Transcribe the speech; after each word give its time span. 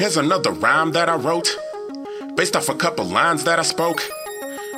Here's 0.00 0.16
another 0.16 0.52
rhyme 0.52 0.92
that 0.92 1.10
I 1.10 1.16
wrote, 1.16 1.54
based 2.34 2.56
off 2.56 2.70
a 2.70 2.74
couple 2.74 3.04
lines 3.04 3.44
that 3.44 3.58
I 3.58 3.62
spoke, 3.62 4.00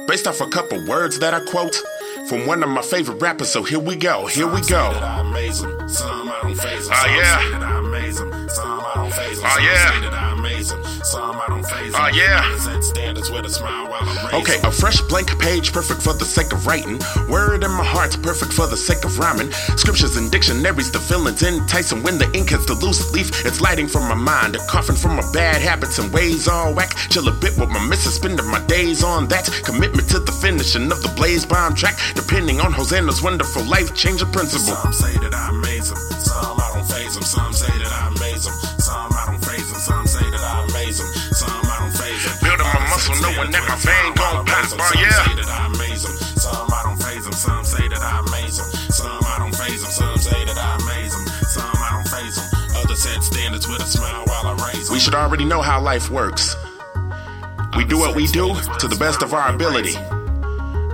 based 0.08 0.26
off 0.26 0.40
a 0.40 0.48
couple 0.48 0.84
words 0.88 1.20
that 1.20 1.32
I 1.32 1.38
quote 1.44 1.80
from 2.28 2.44
one 2.44 2.60
of 2.64 2.68
my 2.68 2.82
favorite 2.82 3.22
rappers. 3.22 3.48
So 3.48 3.62
here 3.62 3.78
we 3.78 3.94
go, 3.94 4.26
here 4.26 4.48
we 4.48 4.62
go. 4.62 4.90
Oh 4.90 5.32
yeah. 7.06 7.38
Oh 9.44 9.58
yeah. 9.62 10.31
Oh 11.94 12.10
yeah. 12.14 12.42
Okay, 14.32 14.58
a 14.64 14.70
fresh 14.70 15.00
blank 15.02 15.38
page, 15.38 15.72
perfect 15.72 16.02
for 16.02 16.14
the 16.14 16.24
sake 16.24 16.52
of 16.52 16.66
writing. 16.66 16.98
Word 17.28 17.64
in 17.64 17.70
my 17.70 17.84
heart, 17.84 18.16
perfect 18.22 18.52
for 18.52 18.66
the 18.66 18.76
sake 18.76 19.04
of 19.04 19.18
rhyming. 19.18 19.52
Scriptures 19.76 20.16
and 20.16 20.30
dictionaries, 20.30 20.90
the 20.90 20.98
feelings 20.98 21.42
enticing. 21.42 22.02
When 22.02 22.18
the 22.18 22.30
ink 22.32 22.50
hits 22.50 22.66
the 22.66 22.74
loose 22.74 23.12
leaf, 23.12 23.44
it's 23.44 23.60
lighting 23.60 23.88
from 23.88 24.08
my 24.08 24.14
mind. 24.14 24.56
A 24.56 24.58
coffin 24.66 24.96
from 24.96 25.16
my 25.16 25.24
bad 25.32 25.60
habits 25.60 25.98
and 25.98 26.12
ways 26.12 26.48
all 26.48 26.74
whack. 26.74 26.94
Chill 27.10 27.28
a 27.28 27.32
bit 27.32 27.56
with 27.58 27.68
my 27.68 27.84
missus, 27.86 28.16
spending 28.16 28.46
my 28.46 28.60
days 28.66 29.04
on 29.04 29.28
that. 29.28 29.48
Commitment 29.64 30.08
to 30.10 30.18
the 30.18 30.32
finishing 30.32 30.90
of 30.90 31.02
the 31.02 31.12
Blaze 31.16 31.46
Bomb 31.46 31.74
track, 31.74 31.98
depending 32.14 32.60
on 32.60 32.72
Hosanna's 32.72 33.22
wonderful 33.22 33.64
life 33.64 33.94
changing 33.94 34.32
principle. 34.32 34.74
Some 34.74 34.92
say 34.92 35.12
that 35.18 35.34
I 35.34 35.50
knowing 43.42 43.52
that 43.52 43.68
my 43.68 43.76
vein 43.76 44.14
gon' 44.14 44.46
pop. 44.46 44.62
Oh 44.62 44.68
Some 44.68 44.78
say 44.78 45.34
that 45.34 45.48
I 45.48 45.66
amaze 45.66 46.02
them, 46.02 46.12
some 46.38 46.70
I 46.70 46.82
don't 46.84 47.02
phase 47.02 47.24
them. 47.24 47.32
Some 47.32 47.64
say 47.64 47.88
that 47.88 48.00
I 48.00 48.20
amaze 48.20 48.56
them, 48.58 48.66
some 48.90 49.24
I 49.24 49.38
don't 49.38 49.54
phase 49.54 49.82
them. 49.82 49.90
Some 49.90 50.18
say 50.18 50.44
that 50.44 50.58
I 50.58 50.76
amaze 50.78 51.12
them, 51.12 51.26
some 51.48 51.74
I 51.74 51.88
don't 51.92 52.08
phase 52.08 52.36
them. 52.36 52.82
Others 52.84 53.02
set 53.02 53.22
standards 53.22 53.68
with 53.68 53.80
a 53.80 53.86
smile 53.86 54.24
while 54.26 54.46
I 54.46 54.68
raise 54.68 54.86
them. 54.86 54.94
We 54.94 55.00
should 55.00 55.14
already 55.14 55.44
know 55.44 55.62
how 55.62 55.80
life 55.80 56.10
works. 56.10 56.56
We 57.76 57.84
do 57.84 57.98
what 57.98 58.14
we 58.14 58.26
do 58.26 58.54
to 58.78 58.88
the 58.88 58.96
best 58.96 59.22
of 59.22 59.32
our 59.34 59.52
ability. 59.52 59.94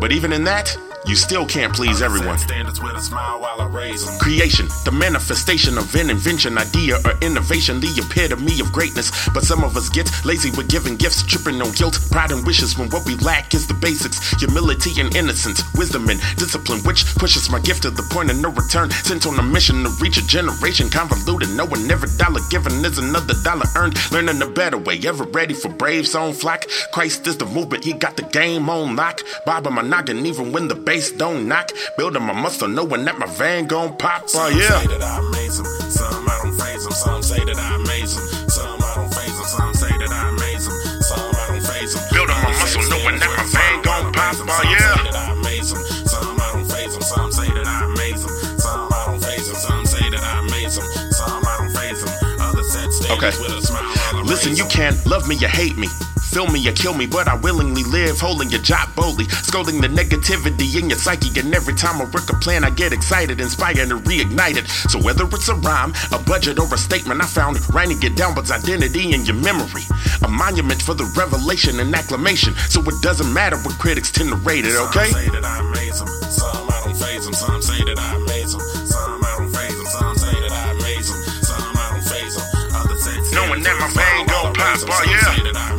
But 0.00 0.12
even 0.12 0.32
in 0.32 0.44
that, 0.44 0.76
you 1.08 1.16
still 1.16 1.46
can't 1.46 1.74
please 1.74 2.02
everyone. 2.02 2.36
Standards 2.36 2.82
with 2.82 2.94
a 2.94 3.00
smile 3.00 3.40
while 3.40 3.60
I 3.62 3.66
raise 3.66 4.04
them. 4.04 4.18
Creation, 4.18 4.68
the 4.84 4.92
manifestation 4.92 5.78
of 5.78 5.94
an 5.94 6.10
invention, 6.10 6.58
idea, 6.58 6.96
or 7.04 7.16
innovation, 7.22 7.80
the 7.80 7.88
epitome 7.96 8.60
of 8.60 8.70
greatness. 8.72 9.10
But 9.32 9.42
some 9.42 9.64
of 9.64 9.76
us 9.76 9.88
get 9.88 10.10
lazy 10.26 10.50
with 10.50 10.68
giving 10.68 10.96
gifts, 10.96 11.22
tripping 11.22 11.62
on 11.62 11.72
guilt, 11.72 11.98
pride, 12.10 12.30
and 12.30 12.46
wishes 12.46 12.76
when 12.76 12.90
what 12.90 13.06
we 13.06 13.16
lack 13.16 13.54
is 13.54 13.66
the 13.66 13.74
basics 13.74 14.18
humility 14.38 15.00
and 15.00 15.14
innocence, 15.16 15.62
wisdom 15.74 16.08
and 16.10 16.20
discipline, 16.36 16.80
which 16.84 17.06
pushes 17.16 17.48
my 17.48 17.58
gift 17.60 17.82
to 17.82 17.90
the 17.90 18.02
point 18.10 18.30
of 18.30 18.36
no 18.38 18.50
return. 18.50 18.90
Sent 18.90 19.26
on 19.26 19.38
a 19.38 19.42
mission 19.42 19.82
to 19.84 19.90
reach 20.00 20.18
a 20.18 20.26
generation 20.26 20.90
convoluted, 20.90 21.48
knowing 21.56 21.90
every 21.90 22.10
dollar 22.18 22.40
given 22.50 22.84
is 22.84 22.98
another 22.98 23.34
dollar 23.42 23.66
earned. 23.76 23.96
Learning 24.12 24.42
a 24.42 24.46
better 24.46 24.76
way, 24.76 25.00
ever 25.06 25.24
ready 25.24 25.54
for 25.54 25.70
braves 25.70 26.14
on 26.14 26.34
flock. 26.34 26.64
Christ 26.92 27.26
is 27.26 27.38
the 27.38 27.46
movement, 27.46 27.84
he 27.84 27.94
got 27.94 28.16
the 28.16 28.24
game 28.24 28.68
on 28.68 28.94
lock. 28.94 29.20
Bobbing 29.46 29.72
my 29.72 29.82
noggin, 29.82 30.26
even 30.26 30.52
when 30.52 30.68
the 30.68 30.74
bass 30.98 31.10
don't 31.12 31.46
knock. 31.48 31.70
Building 31.96 32.22
my 32.22 32.32
muscle, 32.32 32.68
knowing 32.68 33.04
that 33.04 33.18
my 33.18 33.26
van 33.26 33.66
gon' 33.66 33.96
pop. 33.96 34.22
Oh 34.34 34.50
Some 34.50 34.52
say 34.52 34.86
that 34.86 35.02
I 35.02 35.18
amaze 35.18 35.56
them, 35.56 35.66
some 35.90 36.28
I 36.28 36.40
don't 36.42 36.58
phase 36.58 36.84
them. 36.84 36.92
Some 36.92 37.22
say 37.22 37.44
that 37.44 37.58
I 37.58 37.76
amaze 37.76 38.14
them, 38.16 38.50
some 38.50 38.82
I 38.82 38.94
don't 38.96 39.14
phase 39.14 39.36
them. 39.38 39.46
Some 39.46 39.74
say 39.74 39.88
that 39.98 40.10
I 40.10 40.28
amaze 40.28 40.66
them, 40.66 40.76
some 41.02 41.34
I 41.34 41.46
don't 41.48 41.62
phase 41.62 41.94
them. 41.94 42.02
Building 42.12 42.38
my 42.42 42.50
muscle, 42.58 42.82
knowing 42.90 43.18
that 43.22 43.30
my 43.36 43.44
standards 43.46 43.46
with 43.46 43.54
a 43.54 43.54
vein 43.54 43.78
smile 43.78 43.82
gon' 43.82 44.12
pop. 44.12 44.34
Oh 44.34 44.38
Some 44.38 44.58
say 44.74 44.98
that 45.06 45.14
I 45.14 45.32
amaze 45.32 45.70
them, 45.70 45.82
some 46.10 46.40
I 46.40 46.46
don't 46.52 46.66
phase 46.66 46.92
them. 46.94 47.02
Some 47.02 47.30
say 47.32 47.48
that 47.54 47.66
I 47.66 47.78
amaze 47.86 48.22
them, 48.26 48.34
some 48.58 48.88
I 48.90 48.98
don't 49.06 49.20
phase 49.22 49.46
them. 49.46 49.56
Some 49.58 49.86
say 49.86 50.06
that 50.10 50.22
I 50.22 50.32
amaze 50.42 50.74
them, 50.76 50.86
some 51.14 51.42
I 51.46 51.52
don't 51.58 51.70
phase 51.78 52.00
them. 52.02 52.12
Others 52.42 52.68
set 52.74 52.90
standards 52.92 53.22
Okay. 53.22 53.32
with 53.38 53.62
a 53.62 53.66
smile 53.66 54.24
Listen, 54.26 54.52
you 54.58 54.66
them. 54.66 54.70
can 54.70 54.92
love 55.06 55.28
me 55.30 55.36
or 55.44 55.48
hate 55.48 55.76
me. 55.78 55.86
Feel 56.28 56.46
me 56.46 56.68
or 56.68 56.72
kill 56.72 56.92
me, 56.92 57.06
but 57.06 57.26
I 57.26 57.36
willingly 57.36 57.82
live, 57.84 58.20
holding 58.20 58.50
your 58.50 58.60
job 58.60 58.94
boldly, 58.94 59.24
scolding 59.48 59.80
the 59.80 59.88
negativity 59.88 60.78
in 60.78 60.90
your 60.90 60.98
psyche. 60.98 61.32
And 61.40 61.54
every 61.54 61.74
time 61.74 62.00
I 62.00 62.04
work 62.04 62.28
a 62.28 62.36
plan, 62.36 62.64
I 62.64 62.70
get 62.70 62.92
excited, 62.92 63.40
inspired, 63.40 63.78
and 63.78 64.04
reignited. 64.04 64.68
So 64.90 65.00
whether 65.00 65.24
it's 65.24 65.48
a 65.48 65.54
rhyme, 65.54 65.94
a 66.12 66.18
budget, 66.18 66.58
or 66.58 66.72
a 66.72 66.76
statement, 66.76 67.22
I 67.22 67.26
found 67.26 67.56
writing 67.74 67.96
it 68.02 68.14
down 68.14 68.34
but's 68.34 68.50
identity 68.50 69.14
in 69.14 69.24
your 69.24 69.36
memory. 69.36 69.82
A 70.22 70.28
monument 70.28 70.82
for 70.82 70.92
the 70.92 71.04
revelation 71.16 71.80
and 71.80 71.94
acclamation. 71.94 72.54
So 72.68 72.82
it 72.82 73.00
doesn't 73.00 73.32
matter 73.32 73.56
what 73.56 73.78
critics 73.78 74.12
tend 74.12 74.28
to 74.28 74.36
rate 74.36 74.66
it, 74.66 74.76
okay? 74.76 75.08
Some 75.08 75.22
say 75.22 75.28
that 75.30 75.44
I 75.44 75.60
amaze 75.60 75.98
them, 75.98 76.08
some 76.28 76.68
I 76.68 76.82
don't 76.84 76.96
phase 76.96 77.24
them. 77.24 77.34
Some 77.34 77.62
say 77.62 77.84
that 77.84 77.98
I 77.98 78.16
amaze 78.16 78.52
them, 78.52 78.60
some 78.84 79.24
I 79.24 79.34
don't 79.38 79.50
phase 79.50 79.76
them. 79.76 79.86
Some 79.86 80.16
say 80.18 80.40
that 80.44 80.52
I 80.52 80.70
amaze 80.72 81.08
them, 81.08 81.42
some 81.42 81.72
I 81.72 81.88
don't 81.88 82.04
phase 82.04 82.36
them. 82.36 82.46
Others 82.76 83.02
say 83.02 83.34
Knowing 83.34 83.62
that 83.62 83.76
my 83.80 83.88
vein 83.96 84.26
gon' 84.26 84.52
pop, 84.52 84.78
oh, 84.84 85.04
yeah. 85.08 85.77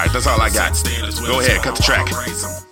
Right, 0.00 0.12
that's 0.12 0.26
all 0.26 0.40
I 0.40 0.48
got. 0.50 0.76
Set 0.76 0.92
standards 0.92 1.20
with 1.20 1.30
Go 1.30 1.40
ahead, 1.40 1.62
cut 1.62 1.76
the 1.76 1.82
track. 1.82 2.69